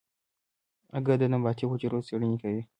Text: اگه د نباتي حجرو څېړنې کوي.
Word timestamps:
اگه 0.97 1.13
د 1.21 1.23
نباتي 1.33 1.65
حجرو 1.71 2.05
څېړنې 2.07 2.37
کوي. 2.43 2.61